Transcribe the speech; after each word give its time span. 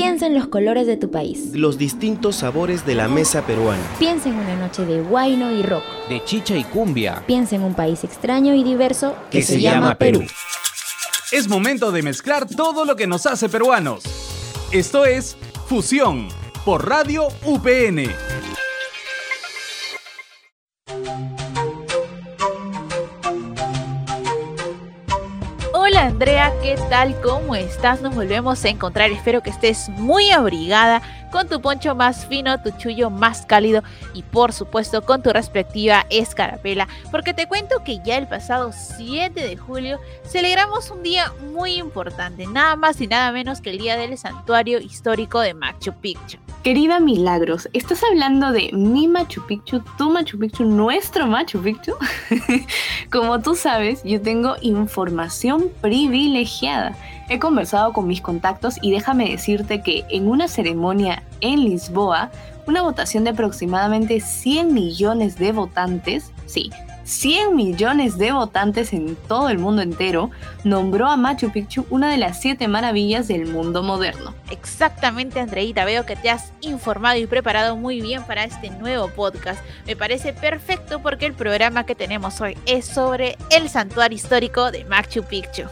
Piensa 0.00 0.26
en 0.26 0.34
los 0.36 0.46
colores 0.46 0.86
de 0.86 0.96
tu 0.96 1.10
país. 1.10 1.50
Los 1.54 1.76
distintos 1.76 2.36
sabores 2.36 2.86
de 2.86 2.94
la 2.94 3.08
mesa 3.08 3.44
peruana. 3.44 3.82
Piensa 3.98 4.28
en 4.28 4.36
una 4.36 4.54
noche 4.54 4.86
de 4.86 5.00
guayno 5.00 5.50
y 5.50 5.64
rock. 5.64 5.82
De 6.08 6.22
chicha 6.24 6.56
y 6.56 6.62
cumbia. 6.62 7.24
Piensa 7.26 7.56
en 7.56 7.64
un 7.64 7.74
país 7.74 8.04
extraño 8.04 8.54
y 8.54 8.62
diverso 8.62 9.16
que, 9.28 9.42
se, 9.42 9.60
llama 9.60 9.96
Perú. 9.96 10.24
Es 11.32 11.48
momento 11.48 11.90
de 11.90 12.04
mezclar 12.04 12.46
todo 12.46 12.84
lo 12.84 12.94
que 12.94 13.08
nos 13.08 13.26
hace 13.26 13.48
peruanos. 13.48 14.04
Esto 14.70 15.04
es 15.04 15.36
Fusión 15.66 16.28
por 16.64 16.88
Radio 16.88 17.26
UPN. 17.44 18.27
Andrea, 26.08 26.54
¿qué 26.62 26.74
tal? 26.88 27.20
¿Cómo 27.20 27.54
estás? 27.54 28.00
Nos 28.00 28.14
volvemos 28.14 28.64
a 28.64 28.70
encontrar. 28.70 29.10
Espero 29.10 29.42
que 29.42 29.50
estés 29.50 29.90
muy 29.90 30.30
abrigada 30.30 31.02
con 31.30 31.48
tu 31.48 31.60
poncho 31.60 31.94
más 31.94 32.26
fino, 32.26 32.60
tu 32.62 32.70
chullo 32.72 33.10
más 33.10 33.46
cálido 33.46 33.82
y 34.14 34.22
por 34.22 34.52
supuesto 34.52 35.02
con 35.02 35.22
tu 35.22 35.30
respectiva 35.30 36.06
escarapela, 36.10 36.88
porque 37.10 37.34
te 37.34 37.46
cuento 37.46 37.82
que 37.84 38.00
ya 38.04 38.16
el 38.16 38.26
pasado 38.26 38.72
7 38.72 39.40
de 39.40 39.56
julio 39.56 39.98
celebramos 40.24 40.90
un 40.90 41.02
día 41.02 41.32
muy 41.52 41.74
importante, 41.74 42.46
nada 42.46 42.76
más 42.76 43.00
y 43.00 43.06
nada 43.06 43.32
menos 43.32 43.60
que 43.60 43.70
el 43.70 43.78
día 43.78 43.96
del 43.96 44.16
santuario 44.18 44.80
histórico 44.80 45.40
de 45.40 45.54
Machu 45.54 45.92
Picchu. 45.92 46.38
Querida 46.62 46.98
Milagros, 47.00 47.68
¿estás 47.72 48.02
hablando 48.02 48.50
de 48.50 48.70
mi 48.72 49.06
Machu 49.06 49.46
Picchu, 49.46 49.80
tu 49.96 50.10
Machu 50.10 50.38
Picchu, 50.38 50.64
nuestro 50.64 51.26
Machu 51.26 51.62
Picchu? 51.62 51.92
Como 53.12 53.40
tú 53.40 53.54
sabes, 53.54 54.02
yo 54.02 54.20
tengo 54.20 54.56
información 54.60 55.70
privilegiada 55.80 56.96
He 57.30 57.38
conversado 57.38 57.92
con 57.92 58.06
mis 58.06 58.22
contactos 58.22 58.76
y 58.80 58.90
déjame 58.90 59.28
decirte 59.28 59.82
que 59.82 60.04
en 60.08 60.28
una 60.28 60.48
ceremonia 60.48 61.22
en 61.42 61.62
Lisboa, 61.62 62.30
una 62.66 62.80
votación 62.82 63.24
de 63.24 63.30
aproximadamente 63.30 64.20
100 64.20 64.72
millones 64.72 65.36
de 65.36 65.52
votantes, 65.52 66.32
sí, 66.46 66.70
100 67.04 67.54
millones 67.54 68.16
de 68.16 68.32
votantes 68.32 68.94
en 68.94 69.16
todo 69.16 69.50
el 69.50 69.58
mundo 69.58 69.82
entero, 69.82 70.30
nombró 70.64 71.08
a 71.08 71.16
Machu 71.16 71.50
Picchu 71.50 71.86
una 71.90 72.10
de 72.10 72.18
las 72.18 72.40
siete 72.40 72.66
maravillas 72.66 73.28
del 73.28 73.46
mundo 73.46 73.82
moderno. 73.82 74.34
Exactamente, 74.50 75.40
Andreita, 75.40 75.84
veo 75.84 76.06
que 76.06 76.16
te 76.16 76.30
has 76.30 76.52
informado 76.62 77.18
y 77.18 77.26
preparado 77.26 77.76
muy 77.76 78.00
bien 78.00 78.22
para 78.24 78.44
este 78.44 78.70
nuevo 78.70 79.08
podcast. 79.08 79.62
Me 79.86 79.96
parece 79.96 80.32
perfecto 80.32 81.00
porque 81.00 81.26
el 81.26 81.34
programa 81.34 81.84
que 81.84 81.94
tenemos 81.94 82.40
hoy 82.40 82.56
es 82.64 82.86
sobre 82.86 83.36
el 83.50 83.68
santuario 83.68 84.16
histórico 84.16 84.70
de 84.70 84.84
Machu 84.84 85.22
Picchu. 85.22 85.64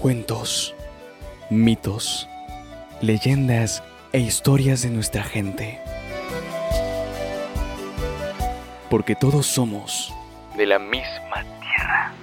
Cuentos, 0.00 0.74
mitos, 1.50 2.26
leyendas 3.02 3.82
e 4.14 4.20
historias 4.20 4.80
de 4.80 4.88
nuestra 4.88 5.22
gente. 5.22 5.78
Porque 8.88 9.14
todos 9.14 9.44
somos 9.44 10.10
de 10.56 10.64
la 10.64 10.78
misma 10.78 11.44
tierra. 11.60 12.14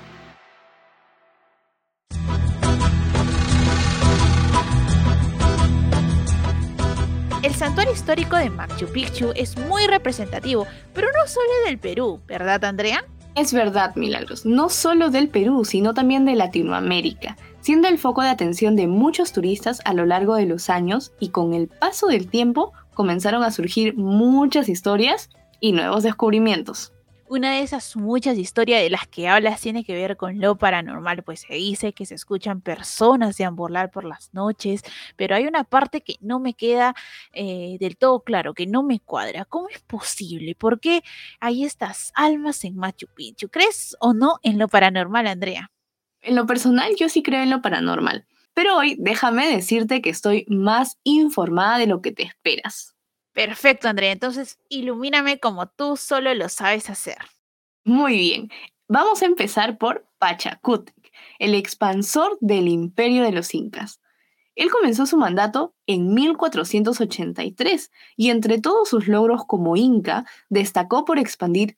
El 7.43 7.53
santuario 7.53 7.93
histórico 7.93 8.37
de 8.37 8.49
Machu 8.49 8.91
Picchu 8.91 9.33
es 9.35 9.55
muy 9.55 9.85
representativo, 9.85 10.65
pero 10.95 11.09
no 11.11 11.27
solo 11.27 11.51
del 11.67 11.77
Perú, 11.77 12.21
¿verdad 12.25 12.65
Andrea? 12.65 13.05
Es 13.37 13.53
verdad, 13.53 13.95
Milagros, 13.95 14.47
no 14.47 14.67
solo 14.67 15.11
del 15.11 15.29
Perú, 15.29 15.63
sino 15.63 15.93
también 15.93 16.25
de 16.25 16.33
Latinoamérica, 16.33 17.37
siendo 17.61 17.87
el 17.87 17.99
foco 17.99 18.23
de 18.23 18.29
atención 18.29 18.75
de 18.75 18.87
muchos 18.87 19.31
turistas 19.31 19.79
a 19.85 19.93
lo 19.93 20.07
largo 20.07 20.33
de 20.33 20.47
los 20.47 20.71
años 20.71 21.11
y 21.19 21.29
con 21.29 21.53
el 21.53 21.67
paso 21.67 22.07
del 22.07 22.29
tiempo 22.29 22.73
comenzaron 22.95 23.43
a 23.43 23.51
surgir 23.51 23.95
muchas 23.95 24.69
historias 24.69 25.29
y 25.59 25.73
nuevos 25.73 26.01
descubrimientos. 26.01 26.93
Una 27.29 27.51
de 27.51 27.59
esas 27.59 27.97
muchas 27.97 28.37
historias 28.37 28.81
de 28.81 28.89
las 28.89 29.05
que 29.05 29.27
hablas 29.27 29.59
tiene 29.59 29.83
que 29.83 29.93
ver 29.93 30.15
con 30.15 30.39
lo 30.39 30.57
paranormal, 30.57 31.23
pues 31.23 31.41
se 31.41 31.55
dice 31.55 31.91
que 31.91 32.05
se 32.05 32.15
escuchan 32.15 32.61
personas 32.61 33.35
deambular 33.35 33.91
por 33.91 34.05
las 34.05 34.33
noches, 34.33 34.81
pero 35.17 35.35
hay 35.35 35.45
una 35.45 35.65
parte 35.65 35.99
que 35.99 36.15
no 36.21 36.39
me 36.39 36.53
queda 36.53 36.95
eh, 37.33 37.75
del 37.81 37.97
todo 37.97 38.21
claro, 38.21 38.53
que 38.53 38.65
no 38.65 38.81
me 38.81 39.01
cuadra. 39.01 39.43
¿Cómo 39.43 39.67
es 39.67 39.81
posible? 39.81 40.55
¿Por 40.55 40.79
qué 40.79 41.03
hay 41.41 41.65
estas 41.65 42.13
almas 42.15 42.63
en 42.63 42.77
Machu 42.77 43.07
Picchu? 43.13 43.49
¿Crees 43.49 43.97
o 43.99 44.13
no 44.13 44.39
en 44.41 44.57
lo 44.57 44.69
paranormal, 44.69 45.27
Andrea? 45.27 45.69
En 46.21 46.33
lo 46.33 46.45
personal, 46.45 46.95
yo 46.95 47.09
sí 47.09 47.23
creo 47.23 47.43
en 47.43 47.49
lo 47.49 47.61
paranormal, 47.61 48.25
pero 48.53 48.77
hoy 48.77 48.95
déjame 48.99 49.47
decirte 49.47 50.01
que 50.01 50.11
estoy 50.11 50.45
más 50.47 50.97
informada 51.03 51.77
de 51.77 51.87
lo 51.87 52.01
que 52.01 52.13
te 52.13 52.23
esperas. 52.23 52.96
Perfecto, 53.37 53.87
Andrea. 53.87 54.11
Entonces, 54.11 54.57
ilumíname 54.67 55.39
como 55.39 55.67
tú 55.67 55.95
solo 55.95 56.33
lo 56.33 56.49
sabes 56.49 56.89
hacer. 56.89 57.19
Muy 57.83 58.17
bien. 58.17 58.49
Vamos 58.87 59.21
a 59.21 59.27
empezar 59.27 59.77
por 59.77 60.07
Pachacútec, 60.17 61.13
el 61.37 61.53
expansor 61.53 62.39
del 62.41 62.67
imperio 62.67 63.21
de 63.21 63.31
los 63.31 63.53
incas. 63.53 64.01
Él 64.55 64.71
comenzó 64.71 65.05
su 65.05 65.17
mandato 65.17 65.75
en 65.85 66.15
1483 66.15 67.91
y 68.15 68.31
entre 68.31 68.59
todos 68.59 68.89
sus 68.89 69.07
logros 69.07 69.45
como 69.45 69.77
inca 69.77 70.25
destacó 70.49 71.05
por 71.05 71.19
expandir 71.19 71.77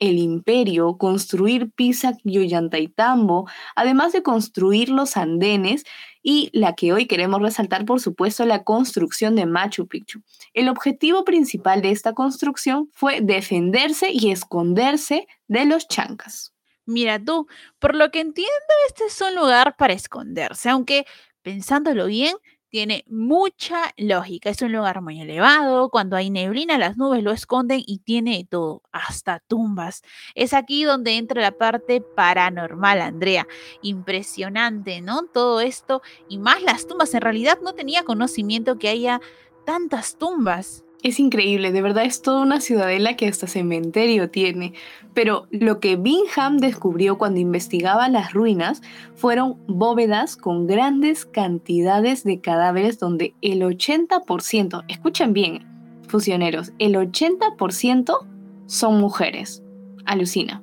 el 0.00 0.18
imperio, 0.18 0.96
construir 0.96 1.70
Pisac 1.70 2.16
y 2.24 2.38
Ollantaytambo, 2.38 3.48
además 3.76 4.12
de 4.12 4.22
construir 4.22 4.88
los 4.88 5.16
andenes 5.16 5.84
y 6.22 6.50
la 6.52 6.74
que 6.74 6.92
hoy 6.92 7.06
queremos 7.06 7.40
resaltar, 7.40 7.84
por 7.84 8.00
supuesto, 8.00 8.44
la 8.44 8.64
construcción 8.64 9.36
de 9.36 9.46
Machu 9.46 9.86
Picchu. 9.86 10.22
El 10.54 10.68
objetivo 10.68 11.24
principal 11.24 11.82
de 11.82 11.90
esta 11.90 12.14
construcción 12.14 12.90
fue 12.92 13.20
defenderse 13.20 14.10
y 14.12 14.30
esconderse 14.30 15.28
de 15.48 15.66
los 15.66 15.86
chancas. 15.86 16.52
Mira 16.86 17.22
tú, 17.22 17.46
por 17.78 17.94
lo 17.94 18.10
que 18.10 18.20
entiendo, 18.20 18.50
este 18.88 19.04
es 19.04 19.20
un 19.20 19.34
lugar 19.34 19.76
para 19.76 19.92
esconderse, 19.92 20.70
aunque 20.70 21.06
pensándolo 21.42 22.06
bien, 22.06 22.36
tiene 22.70 23.04
mucha 23.08 23.92
lógica. 23.96 24.48
Es 24.48 24.62
un 24.62 24.72
lugar 24.72 25.02
muy 25.02 25.20
elevado. 25.20 25.90
Cuando 25.90 26.16
hay 26.16 26.30
neblina, 26.30 26.78
las 26.78 26.96
nubes 26.96 27.22
lo 27.22 27.32
esconden 27.32 27.82
y 27.84 27.98
tiene 27.98 28.46
todo, 28.48 28.82
hasta 28.92 29.40
tumbas. 29.40 30.02
Es 30.34 30.54
aquí 30.54 30.84
donde 30.84 31.16
entra 31.16 31.42
la 31.42 31.52
parte 31.52 32.00
paranormal, 32.00 33.00
Andrea. 33.00 33.46
Impresionante, 33.82 35.00
¿no? 35.00 35.24
Todo 35.24 35.60
esto 35.60 36.00
y 36.28 36.38
más 36.38 36.62
las 36.62 36.86
tumbas. 36.86 37.12
En 37.14 37.20
realidad 37.20 37.58
no 37.62 37.74
tenía 37.74 38.04
conocimiento 38.04 38.78
que 38.78 38.88
haya 38.88 39.20
tantas 39.66 40.16
tumbas. 40.16 40.84
Es 41.02 41.18
increíble, 41.18 41.72
de 41.72 41.80
verdad 41.80 42.04
es 42.04 42.20
toda 42.20 42.42
una 42.42 42.60
ciudadela 42.60 43.16
que 43.16 43.26
hasta 43.26 43.46
cementerio 43.46 44.28
tiene. 44.28 44.74
Pero 45.14 45.46
lo 45.50 45.80
que 45.80 45.96
Bingham 45.96 46.58
descubrió 46.58 47.16
cuando 47.16 47.40
investigaba 47.40 48.10
las 48.10 48.34
ruinas 48.34 48.82
fueron 49.14 49.56
bóvedas 49.66 50.36
con 50.36 50.66
grandes 50.66 51.24
cantidades 51.24 52.22
de 52.22 52.40
cadáveres 52.40 52.98
donde 52.98 53.34
el 53.40 53.62
80%, 53.62 54.84
escuchen 54.88 55.32
bien, 55.32 55.66
fusioneros, 56.06 56.72
el 56.78 56.94
80% 56.96 58.26
son 58.66 59.00
mujeres. 59.00 59.62
Alucina. 60.04 60.62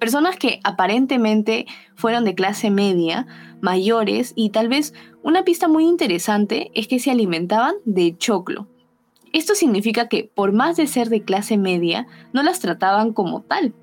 Personas 0.00 0.36
que 0.36 0.58
aparentemente 0.64 1.66
fueron 1.94 2.24
de 2.24 2.34
clase 2.34 2.70
media, 2.70 3.26
mayores 3.60 4.32
y 4.34 4.50
tal 4.50 4.68
vez 4.68 4.94
una 5.22 5.44
pista 5.44 5.68
muy 5.68 5.84
interesante 5.84 6.70
es 6.74 6.88
que 6.88 6.98
se 6.98 7.12
alimentaban 7.12 7.76
de 7.84 8.16
choclo 8.18 8.66
esto 9.36 9.54
significa 9.54 10.08
que, 10.08 10.30
por 10.34 10.52
más 10.52 10.76
de 10.76 10.86
ser 10.86 11.08
de 11.10 11.22
clase 11.22 11.58
media, 11.58 12.06
no 12.32 12.42
las 12.42 12.60
trataban 12.60 13.12
como 13.12 13.42
tal. 13.42 13.74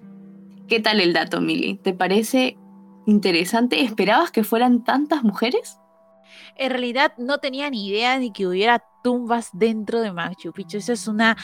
¿Qué 0.68 0.80
tal 0.80 1.00
el 1.00 1.14
dato, 1.14 1.42
Milly? 1.42 1.76
¿Te 1.76 1.94
parece 1.94 2.58
interesante? 3.06 3.84
¿Esperabas 3.84 4.32
que 4.32 4.44
fueran 4.44 4.84
tantas 4.84 5.24
mujeres? 5.24 5.78
En 6.56 6.72
realidad 6.72 7.14
no 7.18 7.38
tenía 7.38 7.70
ni 7.70 7.88
idea 7.88 8.18
de 8.18 8.32
que 8.32 8.48
hubiera 8.48 8.84
tumbas 9.04 9.50
dentro 9.54 10.02
de 10.02 10.12
Machu 10.12 10.54
Picchu. 10.54 10.78
Esa 10.78 10.94
es 10.94 11.08
una 11.08 11.38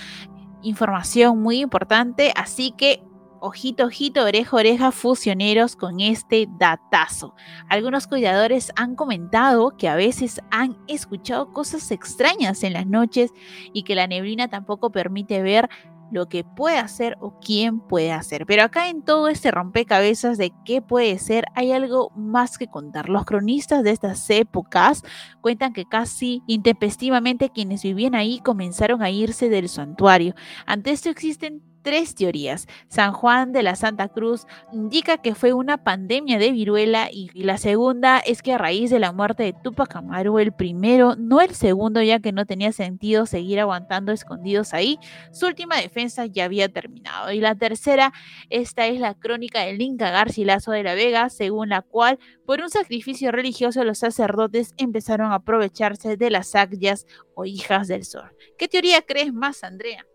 información 0.63 1.39
muy 1.39 1.59
importante, 1.59 2.33
así 2.35 2.73
que 2.75 3.03
ojito, 3.41 3.85
ojito, 3.85 4.23
oreja, 4.23 4.55
oreja, 4.55 4.91
fusioneros 4.91 5.75
con 5.75 5.99
este 5.99 6.47
datazo. 6.57 7.35
Algunos 7.67 8.07
cuidadores 8.07 8.71
han 8.75 8.95
comentado 8.95 9.75
que 9.77 9.87
a 9.87 9.95
veces 9.95 10.41
han 10.51 10.77
escuchado 10.87 11.51
cosas 11.51 11.91
extrañas 11.91 12.63
en 12.63 12.73
las 12.73 12.87
noches 12.87 13.31
y 13.73 13.83
que 13.83 13.95
la 13.95 14.07
neblina 14.07 14.47
tampoco 14.47 14.91
permite 14.91 15.41
ver 15.41 15.69
lo 16.11 16.27
que 16.27 16.43
puede 16.43 16.77
hacer 16.77 17.17
o 17.19 17.39
quién 17.39 17.79
puede 17.79 18.11
hacer. 18.11 18.45
Pero 18.45 18.63
acá 18.63 18.89
en 18.89 19.03
todo 19.03 19.27
este 19.27 19.51
rompecabezas 19.51 20.37
de 20.37 20.51
qué 20.65 20.81
puede 20.81 21.19
ser, 21.19 21.45
hay 21.55 21.71
algo 21.71 22.11
más 22.15 22.57
que 22.57 22.67
contar. 22.67 23.09
Los 23.09 23.25
cronistas 23.25 23.83
de 23.83 23.91
estas 23.91 24.29
épocas 24.29 25.03
cuentan 25.41 25.73
que 25.73 25.85
casi 25.85 26.43
intempestivamente 26.47 27.49
quienes 27.49 27.83
vivían 27.83 28.15
ahí 28.15 28.39
comenzaron 28.39 29.01
a 29.01 29.09
irse 29.09 29.49
del 29.49 29.69
santuario. 29.69 30.33
Ante 30.65 30.91
esto 30.91 31.09
existen 31.09 31.68
tres 31.81 32.15
teorías. 32.15 32.67
San 32.87 33.13
Juan 33.13 33.51
de 33.51 33.63
la 33.63 33.75
Santa 33.75 34.07
Cruz 34.07 34.45
indica 34.71 35.17
que 35.17 35.35
fue 35.35 35.53
una 35.53 35.83
pandemia 35.83 36.39
de 36.39 36.51
viruela 36.51 37.09
y 37.11 37.29
la 37.43 37.57
segunda 37.57 38.19
es 38.19 38.41
que 38.41 38.53
a 38.53 38.57
raíz 38.57 38.89
de 38.89 38.99
la 38.99 39.11
muerte 39.11 39.43
de 39.43 39.53
Tupac 39.53 39.95
Amaru, 39.95 40.39
el 40.39 40.51
primero, 40.51 41.15
no 41.15 41.41
el 41.41 41.55
segundo, 41.55 42.01
ya 42.01 42.19
que 42.19 42.31
no 42.31 42.45
tenía 42.45 42.71
sentido 42.71 43.25
seguir 43.25 43.59
aguantando 43.59 44.11
escondidos 44.11 44.73
ahí, 44.73 44.99
su 45.31 45.47
última 45.47 45.77
defensa 45.77 46.25
ya 46.25 46.45
había 46.45 46.69
terminado. 46.69 47.31
Y 47.31 47.39
la 47.39 47.55
tercera, 47.55 48.13
esta 48.49 48.87
es 48.87 48.99
la 48.99 49.13
crónica 49.13 49.61
del 49.61 49.81
Inca 49.81 50.11
Garcilaso 50.11 50.71
de 50.71 50.83
la 50.83 50.95
Vega, 50.95 51.29
según 51.29 51.69
la 51.69 51.81
cual 51.81 52.19
por 52.45 52.61
un 52.61 52.69
sacrificio 52.69 53.31
religioso 53.31 53.83
los 53.83 53.99
sacerdotes 53.99 54.73
empezaron 54.77 55.31
a 55.31 55.35
aprovecharse 55.35 56.17
de 56.17 56.29
las 56.29 56.55
agyas 56.55 57.05
o 57.35 57.45
hijas 57.45 57.87
del 57.87 58.05
sol. 58.05 58.29
¿Qué 58.57 58.67
teoría 58.67 59.01
crees 59.01 59.33
más, 59.33 59.63
Andrea? 59.63 60.05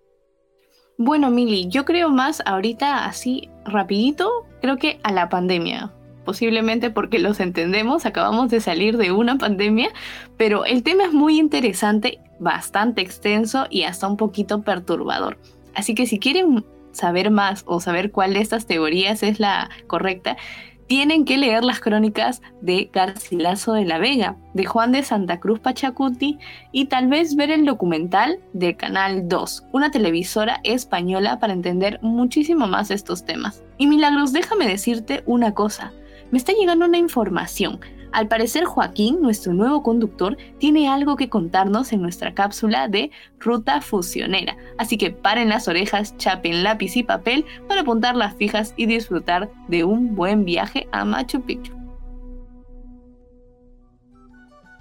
Bueno, 0.97 1.31
Mili, 1.31 1.67
yo 1.69 1.85
creo 1.85 2.11
más 2.11 2.41
ahorita 2.47 3.07
así 3.07 3.49
rapidito, 3.65 4.31
creo 4.61 4.77
que 4.77 5.01
a 5.03 5.11
la 5.11 5.29
pandemia. 5.29 5.91
Posiblemente 6.25 6.89
porque 6.91 7.19
los 7.19 7.41
entendemos, 7.41 8.07
acabamos 8.07 8.49
de 8.49 8.61
salir 8.61 8.97
de 8.97 9.11
una 9.11 9.37
pandemia, 9.37 9.89
pero 10.37 10.65
el 10.65 10.85
tema 10.85 11.05
es 11.05 11.13
muy 11.13 11.39
interesante, 11.39 12.21
bastante 12.39 13.01
extenso 13.01 13.67
y 13.71 13.83
hasta 13.83 14.07
un 14.07 14.17
poquito 14.17 14.63
perturbador. 14.63 15.37
Así 15.75 15.95
que 15.95 16.07
si 16.07 16.21
quieren 16.21 16.65
saber 16.93 17.33
más 17.33 17.65
o 17.67 17.81
saber 17.81 18.13
cuál 18.13 18.35
de 18.35 18.41
estas 18.41 18.67
teorías 18.67 19.25
es 19.25 19.41
la 19.41 19.71
correcta, 19.89 20.37
tienen 20.87 21.25
que 21.25 21.39
leer 21.39 21.65
las 21.65 21.81
crónicas 21.81 22.43
de 22.61 22.91
Garcilaso 22.93 23.73
de 23.73 23.85
la 23.85 23.99
Vega, 23.99 24.37
de 24.53 24.65
Juan 24.65 24.93
de 24.93 25.03
Santa 25.03 25.41
Cruz 25.41 25.61
Pachacuti 25.61 26.39
y 26.73 26.87
tal 26.87 27.09
vez 27.09 27.37
ver 27.37 27.51
el 27.51 27.65
documental 27.65 28.41
de 28.53 28.77
Canal 28.77 29.29
2, 29.29 29.65
una 29.73 29.91
televisora 29.91 30.61
española 30.65 31.39
para 31.39 31.53
entender 31.53 31.99
muchísimo 32.03 32.67
más 32.67 32.91
estos 32.91 33.25
temas. 33.25 33.63
Y 33.79 33.87
Milagros, 33.87 34.33
déjame 34.33 34.67
decirte 34.67 35.23
una 35.27 35.55
cosa, 35.55 35.93
me 36.31 36.39
está 36.39 36.53
llegando 36.53 36.87
una 36.87 36.99
información 36.99 37.81
al 38.15 38.29
parecer 38.29 38.65
Joaquín, 38.65 39.21
nuestro 39.21 39.53
nuevo 39.53 39.83
conductor, 39.83 40.37
tiene 40.59 40.89
algo 40.89 41.17
que 41.17 41.29
contarnos 41.29 41.93
en 41.93 42.01
nuestra 42.01 42.33
cápsula 42.33 42.87
de 42.87 43.11
Ruta 43.41 43.81
Fusionera, 43.81 44.57
así 44.79 44.97
que 44.97 45.11
paren 45.11 45.49
las 45.49 45.67
orejas, 45.67 46.17
chapen 46.17 46.63
lápiz 46.63 46.97
y 46.97 47.03
papel 47.03 47.45
para 47.67 47.81
apuntar 47.81 48.15
las 48.15 48.37
fijas 48.37 48.73
y 48.77 48.87
disfrutar 48.87 49.51
de 49.67 49.83
un 49.83 50.15
buen 50.15 50.45
viaje 50.45 50.87
a 50.93 51.05
Machu 51.05 51.43
Picchu. 51.43 51.75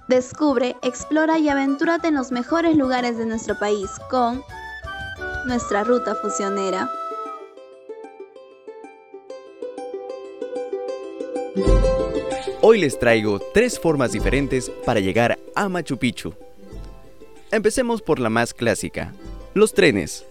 Descubre, 0.08 0.76
explora 0.82 1.38
y 1.38 1.48
aventúrate 1.48 2.08
en 2.08 2.14
los 2.14 2.30
mejores 2.30 2.76
lugares 2.76 3.18
de 3.18 3.26
nuestro 3.26 3.58
país 3.58 3.90
con 4.10 4.42
nuestra 5.46 5.82
Ruta 5.82 6.14
Fusionera. 6.14 6.88
Hoy 12.66 12.80
les 12.80 12.98
traigo 12.98 13.40
tres 13.52 13.78
formas 13.78 14.12
diferentes 14.12 14.70
para 14.86 14.98
llegar 14.98 15.38
a 15.54 15.68
Machu 15.68 15.98
Picchu. 15.98 16.32
Empecemos 17.50 18.00
por 18.00 18.18
la 18.18 18.30
más 18.30 18.54
clásica, 18.54 19.12
los 19.52 19.74
trenes. 19.74 20.24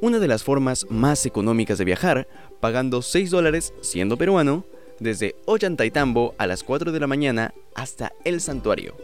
Una 0.00 0.18
de 0.18 0.26
las 0.26 0.42
formas 0.42 0.86
más 0.90 1.24
económicas 1.24 1.78
de 1.78 1.84
viajar, 1.84 2.26
pagando 2.58 3.00
6 3.00 3.30
dólares 3.30 3.72
siendo 3.80 4.16
peruano, 4.16 4.64
desde 4.98 5.36
Ollantaytambo 5.44 6.34
a 6.36 6.48
las 6.48 6.64
4 6.64 6.90
de 6.90 6.98
la 6.98 7.06
mañana 7.06 7.54
hasta 7.76 8.12
el 8.24 8.40
santuario. 8.40 8.96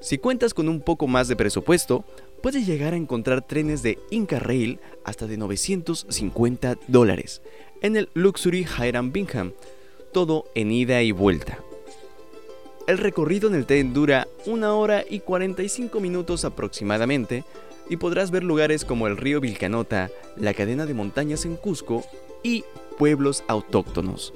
Si 0.00 0.18
cuentas 0.18 0.54
con 0.54 0.68
un 0.68 0.80
poco 0.80 1.06
más 1.06 1.28
de 1.28 1.36
presupuesto, 1.36 2.04
puedes 2.42 2.66
llegar 2.66 2.94
a 2.94 2.96
encontrar 2.96 3.46
trenes 3.46 3.84
de 3.84 3.96
Inca 4.10 4.40
Rail 4.40 4.80
hasta 5.04 5.28
de 5.28 5.36
950 5.36 6.78
dólares 6.88 7.42
en 7.80 7.94
el 7.94 8.08
Luxury 8.12 8.66
Hiram 8.76 9.12
Bingham, 9.12 9.52
todo 10.12 10.46
en 10.56 10.72
ida 10.72 11.00
y 11.02 11.12
vuelta. 11.12 11.60
El 12.86 12.98
recorrido 12.98 13.48
en 13.48 13.56
el 13.56 13.66
tren 13.66 13.92
dura 13.92 14.28
una 14.46 14.72
hora 14.74 15.04
y 15.08 15.18
45 15.18 15.98
minutos 15.98 16.44
aproximadamente 16.44 17.42
y 17.90 17.96
podrás 17.96 18.30
ver 18.30 18.44
lugares 18.44 18.84
como 18.84 19.08
el 19.08 19.16
río 19.16 19.40
Vilcanota, 19.40 20.08
la 20.36 20.54
cadena 20.54 20.86
de 20.86 20.94
montañas 20.94 21.44
en 21.44 21.56
Cusco 21.56 22.04
y 22.44 22.64
pueblos 22.96 23.42
autóctonos. 23.48 24.32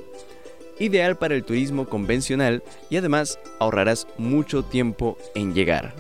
Ideal 0.81 1.17
para 1.17 1.37
el 1.37 1.45
turismo 1.45 1.89
convencional 1.89 2.65
y 2.89 2.97
además 2.97 3.39
ahorrarás 3.61 4.09
mucho 4.19 4.65
tiempo 4.65 5.17
en 5.37 5.55
llegar. 5.55 5.95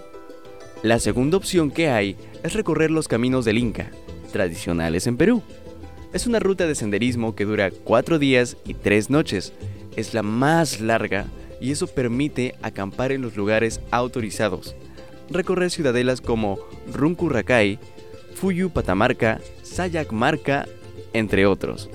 La 0.82 0.98
segunda 0.98 1.36
opción 1.36 1.70
que 1.70 1.88
hay 1.88 2.16
es 2.42 2.54
recorrer 2.54 2.90
los 2.90 3.06
caminos 3.06 3.44
del 3.44 3.58
Inca, 3.58 3.92
tradicionales 4.32 5.06
en 5.06 5.16
Perú. 5.16 5.42
Es 6.12 6.26
una 6.26 6.40
ruta 6.40 6.66
de 6.66 6.74
senderismo 6.74 7.36
que 7.36 7.44
dura 7.44 7.70
4 7.70 8.18
días 8.18 8.56
y 8.64 8.74
3 8.74 9.08
noches. 9.10 9.52
Es 9.94 10.14
la 10.14 10.22
más 10.22 10.80
larga 10.80 11.26
y 11.60 11.70
eso 11.70 11.86
permite 11.86 12.54
acampar 12.62 13.12
en 13.12 13.22
los 13.22 13.36
lugares 13.36 13.80
autorizados, 13.90 14.74
recorrer 15.30 15.70
ciudadelas 15.70 16.20
como 16.20 16.58
Runkurrakai, 16.92 17.78
Fuyu 18.34 18.70
Patamarca, 18.70 19.40
Sayakmarca, 19.62 20.66
entre 21.12 21.46
otros, 21.46 21.90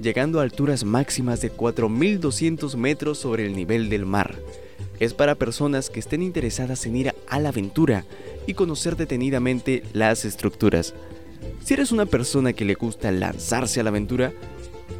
llegando 0.00 0.40
a 0.40 0.42
alturas 0.42 0.84
máximas 0.84 1.40
de 1.40 1.52
4.200 1.52 2.76
metros 2.76 3.18
sobre 3.18 3.46
el 3.46 3.56
nivel 3.56 3.90
del 3.90 4.06
mar. 4.06 4.36
Es 4.98 5.14
para 5.14 5.34
personas 5.34 5.90
que 5.90 6.00
estén 6.00 6.22
interesadas 6.22 6.84
en 6.86 6.96
ir 6.96 7.14
a 7.26 7.38
la 7.40 7.48
aventura 7.48 8.04
y 8.46 8.54
conocer 8.54 8.96
detenidamente 8.96 9.82
las 9.92 10.24
estructuras. 10.24 10.94
Si 11.64 11.74
eres 11.74 11.90
una 11.90 12.06
persona 12.06 12.52
que 12.52 12.64
le 12.64 12.74
gusta 12.74 13.10
lanzarse 13.10 13.80
a 13.80 13.82
la 13.82 13.90
aventura, 13.90 14.32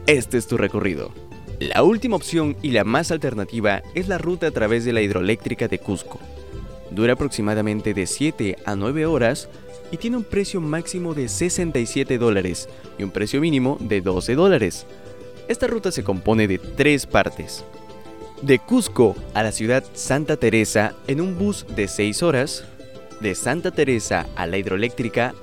este 0.06 0.38
es 0.38 0.46
tu 0.46 0.56
recorrido. 0.56 1.29
La 1.60 1.82
última 1.82 2.16
opción 2.16 2.56
y 2.62 2.70
la 2.70 2.84
más 2.84 3.10
alternativa 3.10 3.82
es 3.94 4.08
la 4.08 4.16
ruta 4.16 4.46
a 4.46 4.50
través 4.50 4.86
de 4.86 4.94
la 4.94 5.02
hidroeléctrica 5.02 5.68
de 5.68 5.78
Cusco. 5.78 6.18
Dura 6.90 7.12
aproximadamente 7.12 7.92
de 7.92 8.06
7 8.06 8.56
a 8.64 8.76
9 8.76 9.04
horas 9.04 9.50
y 9.90 9.98
tiene 9.98 10.16
un 10.16 10.24
precio 10.24 10.62
máximo 10.62 11.12
de 11.12 11.28
67 11.28 12.16
dólares 12.16 12.66
y 12.98 13.02
un 13.02 13.10
precio 13.10 13.42
mínimo 13.42 13.76
de 13.78 14.00
12 14.00 14.36
dólares. 14.36 14.86
Esta 15.48 15.66
ruta 15.66 15.92
se 15.92 16.02
compone 16.02 16.48
de 16.48 16.56
tres 16.56 17.04
partes. 17.04 17.62
De 18.40 18.58
Cusco 18.58 19.14
a 19.34 19.42
la 19.42 19.52
ciudad 19.52 19.84
Santa 19.92 20.38
Teresa 20.38 20.94
en 21.08 21.20
un 21.20 21.36
bus 21.38 21.66
de 21.76 21.88
6 21.88 22.22
horas, 22.22 22.64
de 23.20 23.34
Santa 23.34 23.70
Teresa 23.70 24.26
a 24.34 24.46
la 24.46 24.56
hidroeléctrica 24.56 25.34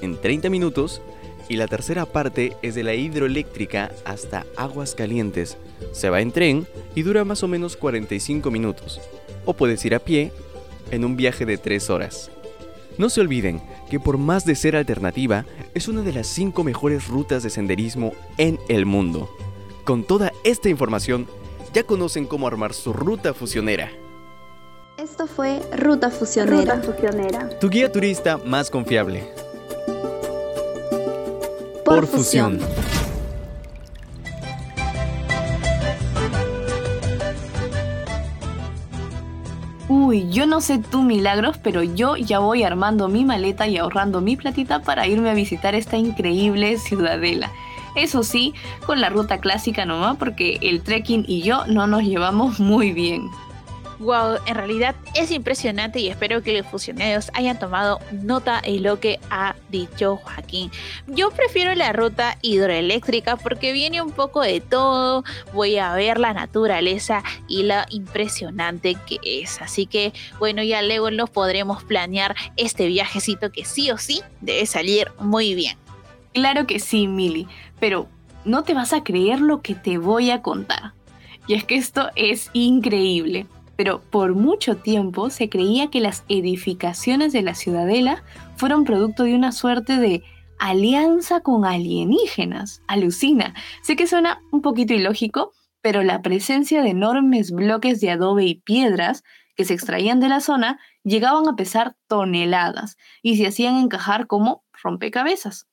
en 0.00 0.20
30 0.20 0.50
minutos 0.50 1.02
y 1.48 1.56
la 1.56 1.66
tercera 1.66 2.06
parte 2.06 2.56
es 2.62 2.74
de 2.74 2.82
la 2.82 2.94
hidroeléctrica 2.94 3.92
hasta 4.04 4.46
Aguas 4.56 4.94
Calientes. 4.94 5.56
Se 5.92 6.10
va 6.10 6.20
en 6.20 6.32
tren 6.32 6.66
y 6.94 7.02
dura 7.02 7.24
más 7.24 7.42
o 7.42 7.48
menos 7.48 7.76
45 7.76 8.50
minutos, 8.50 9.00
o 9.44 9.54
puedes 9.54 9.84
ir 9.84 9.94
a 9.94 9.98
pie 9.98 10.32
en 10.90 11.04
un 11.04 11.16
viaje 11.16 11.46
de 11.46 11.58
3 11.58 11.90
horas. 11.90 12.30
No 12.98 13.08
se 13.08 13.20
olviden 13.20 13.62
que 13.90 14.00
por 14.00 14.18
más 14.18 14.44
de 14.44 14.54
ser 14.54 14.76
alternativa, 14.76 15.44
es 15.74 15.88
una 15.88 16.02
de 16.02 16.12
las 16.12 16.26
5 16.28 16.62
mejores 16.64 17.08
rutas 17.08 17.42
de 17.42 17.50
senderismo 17.50 18.14
en 18.38 18.58
el 18.68 18.86
mundo. 18.86 19.30
Con 19.84 20.04
toda 20.04 20.32
esta 20.44 20.68
información, 20.68 21.26
ya 21.72 21.84
conocen 21.84 22.26
cómo 22.26 22.46
armar 22.46 22.74
su 22.74 22.92
ruta 22.92 23.34
fusionera. 23.34 23.90
Esto 24.98 25.26
fue 25.26 25.60
Ruta 25.76 26.10
Fusionera. 26.10 26.76
Ruta 26.76 26.82
Fusionera. 26.82 27.58
Tu 27.58 27.70
guía 27.70 27.90
turista 27.90 28.36
más 28.36 28.70
confiable 28.70 29.41
por, 31.84 32.06
fusión. 32.06 32.58
Uy, 39.88 40.28
yo 40.30 40.46
no 40.46 40.60
sé 40.60 40.78
tú 40.78 41.02
milagros, 41.02 41.58
pero 41.58 41.82
yo 41.82 42.16
ya 42.16 42.38
voy 42.38 42.62
armando 42.62 43.08
mi 43.08 43.24
maleta 43.24 43.66
y 43.66 43.76
ahorrando 43.76 44.20
mi 44.20 44.36
platita 44.36 44.80
para 44.80 45.06
irme 45.06 45.30
a 45.30 45.34
visitar 45.34 45.74
esta 45.74 45.96
increíble 45.96 46.78
ciudadela. 46.78 47.50
Eso 47.94 48.22
sí, 48.22 48.54
con 48.86 49.00
la 49.00 49.10
ruta 49.10 49.38
clásica 49.38 49.84
nomás, 49.84 50.16
porque 50.16 50.58
el 50.62 50.82
trekking 50.82 51.26
y 51.28 51.42
yo 51.42 51.66
no 51.66 51.86
nos 51.86 52.04
llevamos 52.04 52.58
muy 52.58 52.92
bien. 52.92 53.28
Wow, 54.02 54.38
en 54.46 54.56
realidad 54.56 54.96
es 55.14 55.30
impresionante 55.30 56.00
y 56.00 56.08
espero 56.08 56.42
que 56.42 56.58
los 56.58 56.66
funcionarios 56.66 57.30
hayan 57.34 57.60
tomado 57.60 58.00
nota 58.10 58.60
de 58.60 58.80
lo 58.80 58.98
que 58.98 59.20
ha 59.30 59.54
dicho 59.68 60.16
Joaquín. 60.16 60.72
Yo 61.06 61.30
prefiero 61.30 61.72
la 61.76 61.92
ruta 61.92 62.36
hidroeléctrica 62.42 63.36
porque 63.36 63.72
viene 63.72 64.02
un 64.02 64.10
poco 64.10 64.40
de 64.40 64.60
todo. 64.60 65.22
Voy 65.52 65.78
a 65.78 65.94
ver 65.94 66.18
la 66.18 66.34
naturaleza 66.34 67.22
y 67.46 67.62
la 67.62 67.86
impresionante 67.90 68.96
que 69.06 69.20
es. 69.22 69.62
Así 69.62 69.86
que 69.86 70.12
bueno, 70.40 70.64
ya 70.64 70.82
luego 70.82 71.12
nos 71.12 71.30
podremos 71.30 71.84
planear 71.84 72.34
este 72.56 72.88
viajecito 72.88 73.52
que 73.52 73.64
sí 73.64 73.92
o 73.92 73.98
sí 73.98 74.22
debe 74.40 74.66
salir 74.66 75.12
muy 75.20 75.54
bien. 75.54 75.78
Claro 76.32 76.66
que 76.66 76.80
sí, 76.80 77.06
Mili, 77.06 77.46
pero 77.78 78.08
no 78.44 78.64
te 78.64 78.74
vas 78.74 78.94
a 78.94 79.04
creer 79.04 79.40
lo 79.40 79.62
que 79.62 79.76
te 79.76 79.98
voy 79.98 80.32
a 80.32 80.42
contar. 80.42 80.94
Y 81.46 81.54
es 81.54 81.62
que 81.62 81.76
esto 81.76 82.10
es 82.16 82.50
increíble 82.52 83.46
pero 83.82 84.00
por 84.00 84.36
mucho 84.36 84.76
tiempo 84.76 85.28
se 85.28 85.48
creía 85.48 85.90
que 85.90 85.98
las 85.98 86.22
edificaciones 86.28 87.32
de 87.32 87.42
la 87.42 87.56
ciudadela 87.56 88.22
fueron 88.54 88.84
producto 88.84 89.24
de 89.24 89.34
una 89.34 89.50
suerte 89.50 89.96
de 89.96 90.22
alianza 90.60 91.40
con 91.40 91.64
alienígenas. 91.64 92.80
Alucina. 92.86 93.54
Sé 93.82 93.96
que 93.96 94.06
suena 94.06 94.40
un 94.52 94.62
poquito 94.62 94.94
ilógico, 94.94 95.50
pero 95.80 96.04
la 96.04 96.22
presencia 96.22 96.80
de 96.80 96.90
enormes 96.90 97.50
bloques 97.50 98.00
de 98.00 98.12
adobe 98.12 98.44
y 98.44 98.54
piedras 98.54 99.24
que 99.56 99.64
se 99.64 99.74
extraían 99.74 100.20
de 100.20 100.28
la 100.28 100.38
zona 100.38 100.78
llegaban 101.02 101.48
a 101.48 101.56
pesar 101.56 101.96
toneladas 102.06 102.96
y 103.20 103.36
se 103.36 103.48
hacían 103.48 103.78
encajar 103.78 104.28
como 104.28 104.62
rompecabezas. 104.80 105.66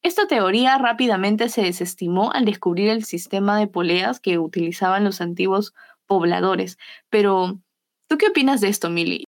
Esta 0.00 0.26
teoría 0.26 0.78
rápidamente 0.78 1.50
se 1.50 1.60
desestimó 1.60 2.32
al 2.32 2.46
descubrir 2.46 2.88
el 2.88 3.04
sistema 3.04 3.58
de 3.58 3.66
poleas 3.66 4.20
que 4.20 4.38
utilizaban 4.38 5.04
los 5.04 5.20
antiguos 5.20 5.74
pobladores. 6.06 6.78
Pero, 7.10 7.60
¿tú 8.08 8.18
qué 8.18 8.28
opinas 8.28 8.60
de 8.60 8.68
esto, 8.68 8.90
Mili? 8.90 9.24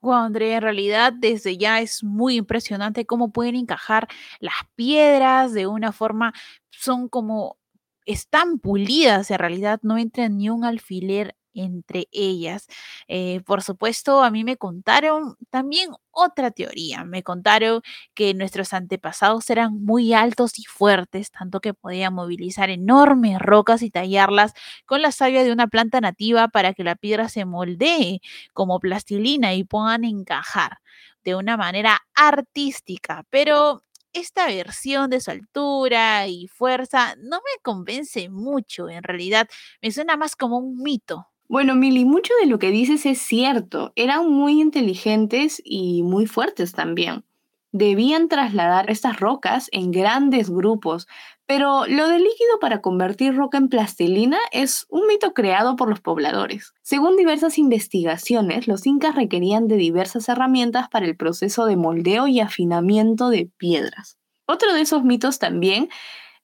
Wow, 0.00 0.14
Andrea, 0.14 0.56
en 0.56 0.62
realidad 0.62 1.12
desde 1.12 1.56
ya 1.56 1.80
es 1.80 2.02
muy 2.02 2.36
impresionante 2.36 3.06
cómo 3.06 3.32
pueden 3.32 3.54
encajar 3.54 4.08
las 4.40 4.54
piedras 4.74 5.52
de 5.52 5.68
una 5.68 5.92
forma, 5.92 6.32
son 6.70 7.08
como, 7.08 7.56
están 8.04 8.58
pulidas, 8.58 9.30
en 9.30 9.38
realidad 9.38 9.78
no 9.82 9.98
entra 9.98 10.28
ni 10.28 10.50
un 10.50 10.64
alfiler 10.64 11.36
entre 11.54 12.08
ellas. 12.12 12.66
Eh, 13.08 13.40
por 13.46 13.62
supuesto, 13.62 14.22
a 14.22 14.30
mí 14.30 14.44
me 14.44 14.56
contaron 14.56 15.36
también 15.50 15.90
otra 16.10 16.50
teoría. 16.50 17.04
Me 17.04 17.22
contaron 17.22 17.80
que 18.14 18.34
nuestros 18.34 18.72
antepasados 18.72 19.48
eran 19.50 19.82
muy 19.84 20.12
altos 20.14 20.58
y 20.58 20.64
fuertes, 20.64 21.30
tanto 21.30 21.60
que 21.60 21.74
podían 21.74 22.14
movilizar 22.14 22.70
enormes 22.70 23.38
rocas 23.38 23.82
y 23.82 23.90
tallarlas 23.90 24.52
con 24.86 25.02
la 25.02 25.12
savia 25.12 25.44
de 25.44 25.52
una 25.52 25.66
planta 25.68 26.00
nativa 26.00 26.48
para 26.48 26.74
que 26.74 26.84
la 26.84 26.96
piedra 26.96 27.28
se 27.28 27.44
moldee 27.44 28.20
como 28.52 28.80
plastilina 28.80 29.54
y 29.54 29.64
puedan 29.64 30.04
encajar 30.04 30.78
de 31.24 31.34
una 31.34 31.56
manera 31.56 32.00
artística. 32.14 33.24
Pero 33.30 33.82
esta 34.12 34.46
versión 34.46 35.10
de 35.10 35.20
su 35.20 35.30
altura 35.30 36.26
y 36.28 36.48
fuerza 36.48 37.14
no 37.18 37.38
me 37.38 37.60
convence 37.62 38.28
mucho, 38.28 38.88
en 38.90 39.02
realidad 39.02 39.48
me 39.80 39.90
suena 39.92 40.16
más 40.16 40.36
como 40.36 40.58
un 40.58 40.78
mito. 40.82 41.31
Bueno, 41.52 41.74
Mili, 41.74 42.06
mucho 42.06 42.32
de 42.40 42.46
lo 42.46 42.58
que 42.58 42.70
dices 42.70 43.04
es 43.04 43.20
cierto. 43.20 43.92
Eran 43.94 44.30
muy 44.30 44.58
inteligentes 44.62 45.60
y 45.62 46.02
muy 46.02 46.24
fuertes 46.24 46.72
también. 46.72 47.26
Debían 47.72 48.28
trasladar 48.28 48.90
estas 48.90 49.20
rocas 49.20 49.68
en 49.70 49.90
grandes 49.90 50.48
grupos, 50.48 51.06
pero 51.44 51.84
lo 51.86 52.08
del 52.08 52.22
líquido 52.22 52.58
para 52.58 52.80
convertir 52.80 53.36
roca 53.36 53.58
en 53.58 53.68
plastilina 53.68 54.38
es 54.50 54.86
un 54.88 55.06
mito 55.06 55.34
creado 55.34 55.76
por 55.76 55.90
los 55.90 56.00
pobladores. 56.00 56.72
Según 56.80 57.18
diversas 57.18 57.58
investigaciones, 57.58 58.66
los 58.66 58.86
incas 58.86 59.14
requerían 59.14 59.68
de 59.68 59.76
diversas 59.76 60.30
herramientas 60.30 60.88
para 60.88 61.04
el 61.04 61.18
proceso 61.18 61.66
de 61.66 61.76
moldeo 61.76 62.28
y 62.28 62.40
afinamiento 62.40 63.28
de 63.28 63.50
piedras. 63.58 64.16
Otro 64.46 64.72
de 64.72 64.80
esos 64.80 65.04
mitos 65.04 65.38
también 65.38 65.90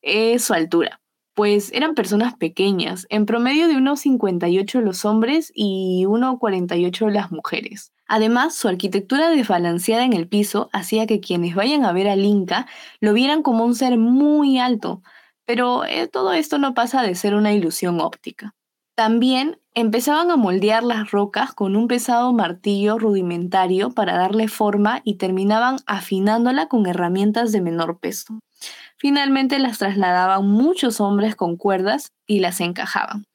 es 0.03 0.45
su 0.45 0.53
altura 0.53 1.01
pues 1.39 1.71
eran 1.73 1.95
personas 1.95 2.35
pequeñas, 2.35 3.07
en 3.11 3.25
promedio 3.25 3.69
de 3.69 3.77
unos 3.77 4.01
58 4.01 4.81
los 4.81 5.05
hombres 5.05 5.53
y 5.55 6.05
1,48 6.05 7.13
las 7.13 7.31
mujeres. 7.31 7.93
Además, 8.09 8.57
su 8.57 8.67
arquitectura 8.67 9.31
desbalanceada 9.31 10.05
en 10.05 10.15
el 10.15 10.27
piso 10.27 10.69
hacía 10.73 11.07
que 11.07 11.21
quienes 11.21 11.55
vayan 11.55 11.85
a 11.85 11.93
ver 11.93 12.09
al 12.09 12.25
Inca 12.25 12.67
lo 12.99 13.13
vieran 13.13 13.45
como 13.45 13.65
un 13.65 13.77
ser 13.77 13.99
muy 13.99 14.59
alto, 14.59 15.01
pero 15.45 15.85
eh, 15.85 16.09
todo 16.09 16.33
esto 16.33 16.59
no 16.59 16.75
pasa 16.75 17.03
de 17.03 17.15
ser 17.15 17.37
una 17.37 17.53
ilusión 17.53 18.01
óptica. 18.01 18.57
También 18.97 19.61
empezaban 19.75 20.33
a 20.33 20.37
moldear 20.37 20.83
las 20.83 21.13
rocas 21.13 21.55
con 21.55 21.77
un 21.77 21.87
pesado 21.87 22.33
martillo 22.33 22.99
rudimentario 22.99 23.91
para 23.91 24.19
darle 24.19 24.49
forma 24.49 25.03
y 25.05 25.19
terminaban 25.19 25.77
afinándola 25.87 26.67
con 26.67 26.85
herramientas 26.87 27.53
de 27.53 27.61
menor 27.61 28.01
peso. 28.01 28.41
Finalmente 28.99 29.59
las 29.59 29.79
trasladaban 29.79 30.47
muchos 30.47 31.01
hombres 31.01 31.37
con 31.37 31.57
cuerdas 31.57 32.13
y 32.27 32.41
las 32.41 32.61
encajaban. 32.61 33.27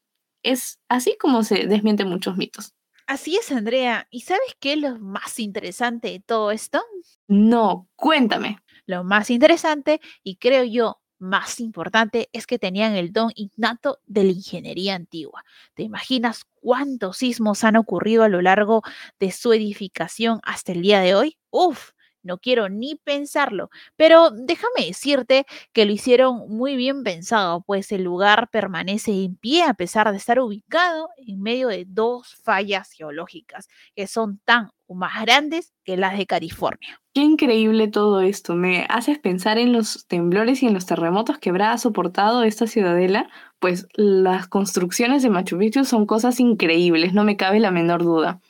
Es 0.44 0.80
así 0.90 1.16
como 1.18 1.44
se 1.44 1.68
desmienten 1.68 2.10
muchos 2.10 2.36
mitos. 2.36 2.74
Así 3.08 3.36
es, 3.38 3.52
Andrea. 3.52 4.08
¿Y 4.12 4.22
sabes 4.22 4.56
qué 4.60 4.74
es 4.74 4.80
lo 4.80 5.00
más 5.00 5.40
interesante 5.40 6.10
de 6.10 6.20
todo 6.20 6.52
esto? 6.52 6.82
No, 7.28 7.88
cuéntame. 7.96 8.60
Lo 8.86 9.04
más 9.04 9.30
interesante, 9.30 10.02
y 10.24 10.36
creo 10.36 10.64
yo 10.64 11.00
más 11.18 11.62
importante, 11.62 12.30
es 12.34 12.46
que 12.46 12.60
tenían 12.60 12.96
el 12.96 13.14
don 13.14 13.32
innato 13.36 14.00
de 14.06 14.26
la 14.26 14.32
ingeniería 14.32 14.96
antigua. 14.96 15.44
¿Te 15.74 15.84
imaginas 15.84 16.44
cuántos 16.56 17.18
sismos 17.18 17.64
han 17.64 17.78
ocurrido 17.78 18.24
a 18.24 18.30
lo 18.30 18.42
largo 18.42 18.84
de 19.20 19.32
su 19.32 19.54
edificación 19.54 20.42
hasta 20.44 20.74
el 20.74 20.82
día 20.82 21.00
de 21.00 21.16
hoy? 21.16 21.38
Uf, 21.50 21.92
no 22.24 22.38
quiero 22.38 22.70
ni 22.70 22.96
pensarlo, 22.96 23.70
pero 23.96 24.32
déjame 24.32 24.86
decirte 24.88 25.46
que 25.72 25.86
lo 25.86 25.92
hicieron 25.92 26.50
muy 26.50 26.76
bien 26.76 27.04
pensado, 27.04 27.62
pues 27.62 27.92
el 27.92 28.04
lugar 28.04 28.50
permanece 28.50 29.12
en 29.12 29.36
pie 29.36 29.64
a 29.64 29.74
pesar 29.74 30.12
de 30.12 30.18
estar 30.18 30.40
ubicado 30.40 31.10
en 31.18 31.42
medio 31.42 31.68
de 31.68 31.86
dos 31.88 32.36
fallas 32.44 32.92
geológicas 32.92 33.68
que 33.96 34.08
son 34.08 34.40
tan 34.46 34.70
o 34.88 34.96
más 34.96 35.22
grandes 35.22 35.74
que 35.84 35.98
las 35.98 36.18
de 36.18 36.26
California. 36.26 37.02
Qué 37.14 37.22
increíble 37.22 37.88
todo 37.88 38.22
esto. 38.22 38.56
Me 38.56 38.86
haces 38.90 39.20
pensar 39.20 39.58
en 39.58 39.72
los 39.72 40.08
temblores 40.08 40.64
y 40.64 40.68
en 40.68 40.74
los 40.74 40.86
terremotos 40.86 41.38
que 41.38 41.50
habrá 41.50 41.78
soportado 41.78 42.44
esta 42.44 42.68
ciudadela, 42.68 43.30
pues 43.60 43.88
las 43.94 44.48
construcciones 44.48 45.24
de 45.24 45.30
Machu 45.30 45.58
Picchu 45.58 45.86
son 45.86 46.06
cosas 46.06 46.40
increíbles, 46.40 47.14
no 47.14 47.24
me 47.24 47.38
cabe 47.38 47.60
la 47.60 47.72
menor 47.72 48.04
duda. 48.04 48.42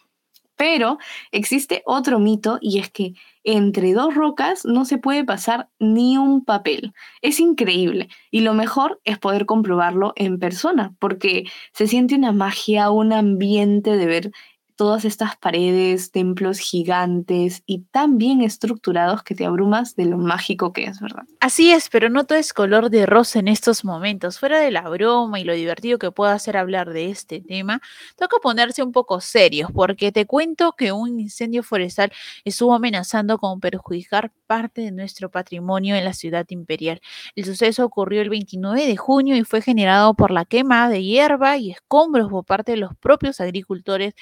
Pero 0.63 0.97
existe 1.33 1.83
otro 1.85 2.19
mito 2.19 2.57
y 2.61 2.79
es 2.79 2.89
que 2.89 3.15
entre 3.43 3.91
dos 3.91 4.15
rocas 4.15 4.63
no 4.63 4.85
se 4.85 4.97
puede 4.97 5.25
pasar 5.25 5.67
ni 5.77 6.17
un 6.17 6.45
papel. 6.45 6.93
Es 7.21 7.41
increíble 7.41 8.07
y 8.31 8.39
lo 8.39 8.53
mejor 8.53 9.01
es 9.03 9.19
poder 9.19 9.45
comprobarlo 9.45 10.13
en 10.15 10.39
persona 10.39 10.95
porque 10.99 11.43
se 11.73 11.87
siente 11.87 12.15
una 12.15 12.31
magia, 12.31 12.91
un 12.91 13.11
ambiente 13.11 13.97
de 13.97 14.05
ver 14.05 14.31
todas 14.75 15.05
estas 15.05 15.37
paredes, 15.37 16.11
templos 16.11 16.59
gigantes 16.59 17.63
y 17.65 17.79
tan 17.91 18.17
bien 18.17 18.41
estructurados 18.41 19.23
que 19.23 19.35
te 19.35 19.45
abrumas 19.45 19.95
de 19.95 20.05
lo 20.05 20.17
mágico 20.17 20.73
que 20.73 20.85
es, 20.85 20.99
¿verdad? 20.99 21.23
Así 21.39 21.71
es, 21.71 21.89
pero 21.89 22.09
no 22.09 22.25
todo 22.25 22.37
es 22.37 22.53
color 22.53 22.89
de 22.89 23.05
rosa 23.05 23.39
en 23.39 23.47
estos 23.47 23.85
momentos. 23.85 24.39
Fuera 24.39 24.59
de 24.59 24.71
la 24.71 24.81
broma 24.89 25.39
y 25.39 25.43
lo 25.43 25.53
divertido 25.53 25.99
que 25.99 26.11
pueda 26.11 26.33
hacer 26.33 26.57
hablar 26.57 26.91
de 26.91 27.09
este 27.09 27.41
tema, 27.41 27.81
toca 28.17 28.37
ponerse 28.41 28.83
un 28.83 28.91
poco 28.91 29.21
serios, 29.21 29.71
porque 29.71 30.11
te 30.11 30.25
cuento 30.25 30.73
que 30.73 30.91
un 30.91 31.19
incendio 31.19 31.63
forestal 31.63 32.11
estuvo 32.43 32.73
amenazando 32.73 33.37
con 33.37 33.59
perjudicar 33.59 34.31
parte 34.47 34.81
de 34.81 34.91
nuestro 34.91 35.29
patrimonio 35.29 35.95
en 35.95 36.05
la 36.05 36.13
ciudad 36.13 36.45
imperial. 36.49 37.01
El 37.35 37.45
suceso 37.45 37.85
ocurrió 37.85 38.21
el 38.21 38.29
29 38.29 38.85
de 38.85 38.97
junio 38.97 39.35
y 39.35 39.43
fue 39.43 39.61
generado 39.61 40.13
por 40.13 40.31
la 40.31 40.45
quema 40.45 40.89
de 40.89 41.03
hierba 41.03 41.57
y 41.57 41.71
escombros 41.71 42.29
por 42.29 42.45
parte 42.45 42.73
de 42.73 42.77
los 42.77 42.95
propios 42.95 43.41
agricultores 43.41 44.13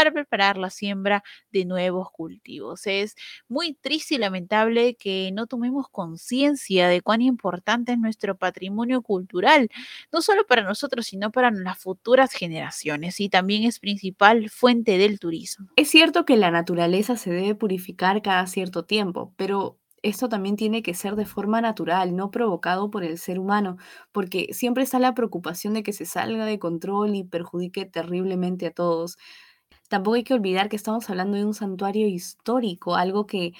para 0.00 0.12
preparar 0.12 0.56
la 0.56 0.70
siembra 0.70 1.22
de 1.52 1.66
nuevos 1.66 2.10
cultivos. 2.10 2.86
Es 2.86 3.14
muy 3.48 3.74
triste 3.74 4.14
y 4.14 4.18
lamentable 4.18 4.94
que 4.96 5.30
no 5.32 5.46
tomemos 5.46 5.88
conciencia 5.90 6.88
de 6.88 7.02
cuán 7.02 7.20
importante 7.20 7.92
es 7.92 7.98
nuestro 7.98 8.34
patrimonio 8.36 9.02
cultural, 9.02 9.68
no 10.10 10.22
solo 10.22 10.46
para 10.46 10.62
nosotros, 10.62 11.06
sino 11.06 11.30
para 11.30 11.50
las 11.50 11.78
futuras 11.78 12.32
generaciones 12.32 13.20
y 13.20 13.28
también 13.28 13.64
es 13.64 13.78
principal 13.78 14.48
fuente 14.48 14.96
del 14.96 15.18
turismo. 15.18 15.68
Es 15.76 15.88
cierto 15.90 16.24
que 16.24 16.36
la 16.36 16.50
naturaleza 16.50 17.16
se 17.16 17.30
debe 17.30 17.54
purificar 17.54 18.22
cada 18.22 18.46
cierto 18.46 18.84
tiempo, 18.84 19.32
pero 19.36 19.78
esto 20.02 20.28
también 20.28 20.56
tiene 20.56 20.82
que 20.82 20.94
ser 20.94 21.14
de 21.16 21.26
forma 21.26 21.60
natural, 21.60 22.16
no 22.16 22.30
provocado 22.30 22.90
por 22.90 23.04
el 23.04 23.18
ser 23.18 23.38
humano, 23.38 23.76
porque 24.12 24.48
siempre 24.52 24.82
está 24.82 24.98
la 24.98 25.14
preocupación 25.14 25.74
de 25.74 25.82
que 25.82 25.92
se 25.92 26.06
salga 26.06 26.44
de 26.46 26.58
control 26.58 27.14
y 27.14 27.24
perjudique 27.24 27.84
terriblemente 27.86 28.66
a 28.66 28.72
todos. 28.72 29.16
Tampoco 29.90 30.14
hay 30.14 30.24
que 30.24 30.34
olvidar 30.34 30.68
que 30.68 30.76
estamos 30.76 31.10
hablando 31.10 31.36
de 31.36 31.44
un 31.44 31.54
santuario 31.54 32.06
histórico, 32.06 32.94
algo 32.94 33.26
que, 33.26 33.54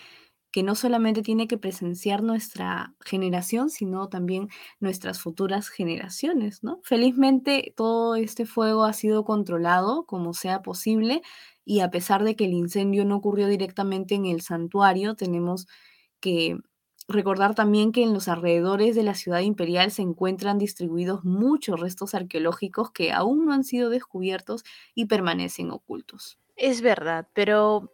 que 0.53 0.63
no 0.63 0.77
solamente 0.77 1.23
tiene 1.23 1.49
que 1.49 1.59
presenciar 1.59 2.23
nuestra 2.23 2.95
generación, 3.05 3.69
sino 3.71 4.09
también 4.09 4.49
nuestras 4.81 5.21
futuras 5.21 5.69
generaciones, 5.69 6.63
¿no? 6.63 6.81
Felizmente 6.85 7.75
todo 7.77 8.15
este 8.15 8.47
fuego 8.47 8.85
ha 8.85 8.93
sido 8.93 9.25
controlado 9.25 10.07
como 10.07 10.33
sea 10.33 10.63
posible 10.63 11.23
y 11.65 11.81
a 11.81 11.91
pesar 11.91 12.23
de 12.25 12.37
que 12.37 12.45
el 12.47 12.53
incendio 12.53 13.05
no 13.05 13.17
ocurrió 13.17 13.49
directamente 13.49 14.15
en 14.15 14.27
el 14.27 14.41
santuario, 14.41 15.17
tenemos 15.17 15.67
que 16.21 16.59
Recordar 17.11 17.57
también 17.57 17.91
que 17.91 18.05
en 18.05 18.15
los 18.15 18.29
alrededores 18.29 18.95
de 18.95 19.03
la 19.03 19.17
ciudad 19.17 19.41
imperial 19.41 19.91
se 19.91 20.01
encuentran 20.01 20.59
distribuidos 20.59 21.25
muchos 21.25 21.81
restos 21.81 22.15
arqueológicos 22.15 22.93
que 22.93 23.11
aún 23.11 23.47
no 23.47 23.53
han 23.53 23.65
sido 23.65 23.91
descubiertos 23.91 24.63
y 24.95 25.07
permanecen 25.07 25.73
ocultos. 25.73 26.39
Es 26.55 26.83
verdad, 26.83 27.27
pero 27.33 27.91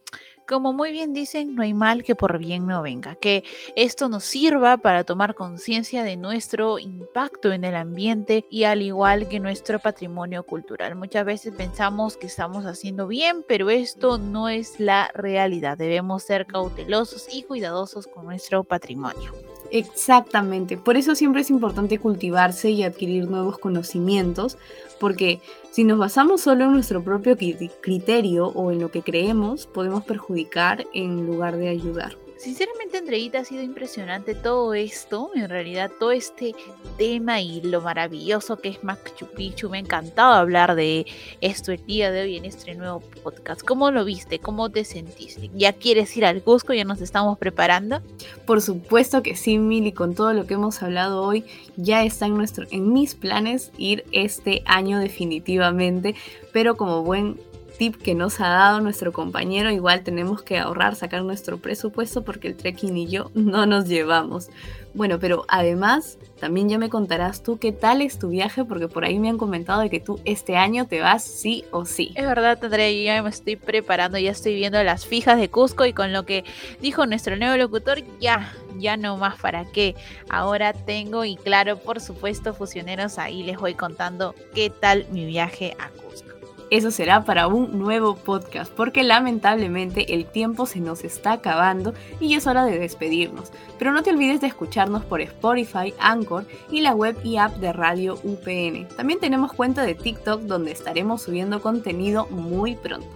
como 0.46 0.72
muy 0.72 0.92
bien 0.92 1.12
dicen, 1.12 1.54
no 1.54 1.62
hay 1.62 1.74
mal 1.74 2.04
que 2.04 2.14
por 2.14 2.38
bien 2.38 2.66
no 2.66 2.82
venga. 2.82 3.16
Que 3.16 3.44
esto 3.74 4.08
nos 4.08 4.24
sirva 4.24 4.76
para 4.76 5.04
tomar 5.04 5.34
conciencia 5.34 6.02
de 6.04 6.16
nuestro 6.16 6.78
impacto 6.78 7.52
en 7.52 7.64
el 7.64 7.76
ambiente 7.76 8.46
y 8.50 8.64
al 8.64 8.82
igual 8.82 9.28
que 9.28 9.40
nuestro 9.40 9.78
patrimonio 9.78 10.44
cultural. 10.44 10.94
Muchas 10.94 11.24
veces 11.24 11.54
pensamos 11.54 12.16
que 12.16 12.26
estamos 12.26 12.64
haciendo 12.64 13.06
bien, 13.06 13.44
pero 13.46 13.70
esto 13.70 14.18
no 14.18 14.48
es 14.48 14.80
la 14.80 15.10
realidad. 15.14 15.76
Debemos 15.76 16.22
ser 16.22 16.46
cautelosos 16.46 17.26
y 17.32 17.42
cuidadosos 17.42 18.06
con 18.06 18.26
nuestro 18.26 18.64
patrimonio. 18.64 19.45
Exactamente, 19.70 20.76
por 20.76 20.96
eso 20.96 21.14
siempre 21.14 21.40
es 21.40 21.50
importante 21.50 21.99
cultivarse 21.99 22.70
y 22.70 22.82
adquirir 22.82 23.28
nuevos 23.28 23.58
conocimientos, 23.58 24.58
porque 25.00 25.40
si 25.70 25.85
nos 25.85 25.99
basamos 25.99 26.42
solo 26.42 26.64
en 26.64 26.73
nuestro 26.73 27.02
propio 27.02 27.37
criterio 27.80 28.46
o 28.49 28.70
en 28.70 28.80
lo 28.80 28.90
que 28.90 29.02
creemos, 29.02 29.66
podemos 29.66 30.04
perjudicar 30.04 30.87
en 30.94 31.26
lugar 31.26 31.56
de 31.56 31.68
ayudar. 31.68 32.16
Sinceramente, 32.38 32.98
Andreita, 32.98 33.38
ha 33.38 33.44
sido 33.44 33.62
impresionante 33.62 34.34
todo 34.34 34.74
esto, 34.74 35.30
en 35.34 35.48
realidad 35.48 35.90
todo 35.98 36.12
este 36.12 36.54
tema 36.98 37.40
y 37.40 37.62
lo 37.62 37.80
maravilloso 37.80 38.58
que 38.58 38.68
es 38.68 38.84
Machu 38.84 39.26
Picchu. 39.34 39.70
Me 39.70 39.78
ha 39.78 39.80
encantado 39.80 40.34
hablar 40.34 40.74
de 40.74 41.06
esto 41.40 41.72
el 41.72 41.84
día 41.86 42.10
de 42.10 42.22
hoy 42.22 42.36
en 42.36 42.44
este 42.44 42.74
nuevo 42.74 43.00
podcast. 43.22 43.62
¿Cómo 43.62 43.90
lo 43.90 44.04
viste? 44.04 44.38
¿Cómo 44.38 44.70
te 44.70 44.84
sentiste? 44.84 45.50
¿Ya 45.54 45.72
quieres 45.72 46.14
ir 46.16 46.26
al 46.26 46.42
Cusco? 46.42 46.74
¿Ya 46.74 46.84
nos 46.84 47.00
estamos 47.00 47.38
preparando? 47.38 48.02
Por 48.44 48.60
supuesto 48.60 49.22
que 49.22 49.34
sí, 49.34 49.58
Mili, 49.58 49.92
con 49.92 50.14
todo 50.14 50.34
lo 50.34 50.46
que 50.46 50.54
hemos 50.54 50.82
hablado 50.82 51.22
hoy, 51.22 51.44
ya 51.76 52.04
está 52.04 52.26
en, 52.26 52.36
nuestro, 52.36 52.66
en 52.70 52.92
mis 52.92 53.14
planes 53.14 53.72
ir 53.78 54.04
este 54.12 54.62
año 54.66 54.98
definitivamente, 54.98 56.14
pero 56.52 56.76
como 56.76 57.02
buen 57.02 57.40
tip 57.76 57.97
que 57.97 58.14
nos 58.14 58.40
ha 58.40 58.49
dado 58.49 58.80
nuestro 58.80 59.12
compañero, 59.12 59.71
igual 59.71 60.02
tenemos 60.02 60.42
que 60.42 60.59
ahorrar, 60.59 60.97
sacar 60.97 61.23
nuestro 61.23 61.59
presupuesto 61.59 62.23
porque 62.23 62.49
el 62.49 62.56
trekking 62.56 62.97
y 62.97 63.09
yo 63.09 63.30
no 63.35 63.66
nos 63.66 63.87
llevamos. 63.87 64.49
Bueno, 64.95 65.18
pero 65.18 65.45
además 65.49 66.18
también 66.40 66.71
ya 66.71 66.78
me 66.78 66.88
contarás 66.88 67.42
tú 67.42 67.59
qué 67.59 67.71
tal 67.71 68.00
es 68.00 68.18
tu 68.18 68.30
viaje 68.30 68.64
porque 68.64 68.88
por 68.88 69.04
ahí 69.04 69.18
me 69.18 69.28
han 69.28 69.37
comentado 69.37 69.83
de 69.83 69.90
que 69.90 70.00
tú 70.00 70.21
este 70.25 70.56
año 70.56 70.87
te 70.87 71.00
vas 71.00 71.23
sí 71.23 71.64
o 71.71 71.85
sí. 71.85 72.12
Es 72.14 72.26
verdad, 72.26 72.59
Andrea, 72.62 72.90
yo 72.90 73.02
ya 73.02 73.23
me 73.23 73.28
estoy 73.28 73.56
preparando, 73.56 74.16
ya 74.18 74.30
estoy 74.30 74.54
viendo 74.54 74.83
las 74.83 75.04
fijas 75.04 75.38
de 75.38 75.50
Cusco 75.50 75.85
y 75.85 75.92
con 75.92 76.14
lo 76.14 76.25
que 76.25 76.45
dijo 76.80 77.06
nuestro 77.06 77.37
nuevo 77.37 77.56
locutor, 77.56 78.02
ya, 78.21 78.54
ya 78.78 78.97
no 78.97 79.18
más 79.18 79.38
para 79.38 79.66
qué. 79.66 79.95
Ahora 80.30 80.73
tengo 80.73 81.25
y 81.25 81.37
claro, 81.37 81.78
por 81.78 82.00
supuesto, 82.00 82.54
fusioneros, 82.54 83.18
ahí 83.18 83.42
les 83.42 83.59
voy 83.59 83.75
contando 83.75 84.35
qué 84.54 84.71
tal 84.71 85.06
mi 85.11 85.26
viaje 85.26 85.76
a 85.78 85.90
Cusco. 85.90 86.25
Eso 86.68 86.90
será 86.90 87.25
para 87.25 87.46
un 87.46 87.78
nuevo 87.78 88.16
podcast, 88.16 88.73
porque 88.73 89.04
lamentablemente 89.04 90.14
el 90.14 90.26
tiempo 90.26 90.66
se 90.66 90.80
nos 90.80 91.04
está 91.04 91.32
acabando 91.32 91.94
y 92.18 92.35
es 92.35 92.46
hora 92.46 92.64
de 92.64 92.78
despedirnos. 92.78 93.52
Pero 93.78 93.92
no 93.92 94.02
te 94.02 94.11
olvides 94.11 94.40
de 94.40 94.49
escucharnos 94.49 95.04
por 95.04 95.20
Spotify, 95.20 95.94
Anchor 96.00 96.44
y 96.70 96.80
la 96.80 96.94
web 96.94 97.16
y 97.23 97.37
app 97.37 97.56
de 97.56 97.73
Radio 97.73 98.18
UPN. 98.25 98.88
También 98.96 99.20
tenemos 99.20 99.52
cuenta 99.52 99.82
de 99.82 99.94
TikTok 99.94 100.42
donde 100.42 100.73
estaremos 100.73 101.23
subiendo 101.23 101.61
contenido 101.62 102.26
muy 102.30 102.75
pronto. 102.75 103.06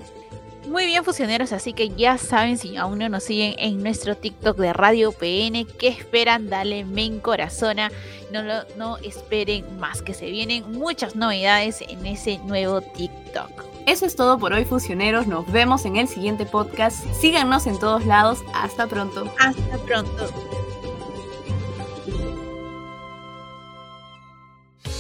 Muy 0.69 0.87
bien, 0.87 1.05
fusioneros, 1.05 1.53
así 1.53 1.73
que 1.73 1.89
ya 1.89 2.19
saben, 2.19 2.59
si 2.59 2.77
aún 2.77 2.99
no 2.99 3.09
nos 3.09 3.25
siguen 3.25 3.55
en 3.59 3.83
nuestro 3.83 4.17
TikTok 4.17 4.57
de 4.59 4.73
Radio 4.73 5.11
PN, 5.11 5.67
¿qué 5.79 5.89
esperan? 5.89 6.49
Dale 6.49 6.85
men 6.85 7.19
corazona. 7.19 7.91
No, 8.31 8.43
lo, 8.43 8.65
no 8.77 8.97
esperen 8.99 9.65
más, 9.79 10.03
que 10.03 10.15
se 10.15 10.31
vienen 10.31 10.71
muchas 10.71 11.17
novedades 11.17 11.83
en 11.89 12.05
ese 12.07 12.39
nuevo 12.45 12.83
TikTok. 12.83 13.51
Eso 13.87 14.07
es 14.07 14.15
todo 14.15 14.39
por 14.39 14.53
hoy, 14.53 14.65
fusioneros. 14.65 15.27
Nos 15.27 15.51
vemos 15.51 15.85
en 15.85 15.97
el 15.97 16.07
siguiente 16.07 16.47
podcast. 16.47 17.05
Síganos 17.21 17.67
en 17.67 17.79
todos 17.79 18.05
lados. 18.07 18.39
Hasta 18.55 18.87
pronto. 18.87 19.33
Hasta 19.39 19.79
pronto. 19.79 20.29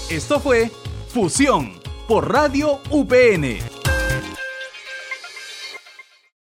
Esto 0.09 0.40
fue 0.40 0.73
Fusión 1.12 1.81
por 2.09 2.33
Radio 2.33 2.81
UPN. 2.90 3.69